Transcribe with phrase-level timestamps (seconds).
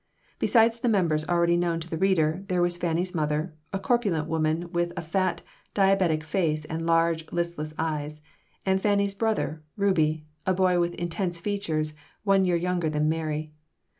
[0.39, 4.71] Besides the members already known to the reader, there was Fanny's mother, a corpulent woman
[4.71, 5.43] with a fat,
[5.75, 8.19] diabetic face and large, listless eyes,
[8.65, 11.93] and Fanny's brother, Rubie, a boy with intense features,
[12.23, 13.53] one year younger than Mary.